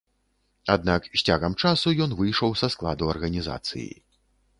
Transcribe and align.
Аднак 0.75 1.01
з 1.13 1.19
цягам 1.31 1.53
часу 1.63 1.93
ён 2.05 2.15
выйшаў 2.21 2.55
са 2.61 2.71
складу 2.77 3.11
арганізацыі. 3.13 3.87